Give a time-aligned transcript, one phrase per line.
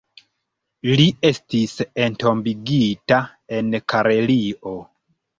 [0.99, 3.19] Li estis entombigita
[3.59, 4.73] en Karelio.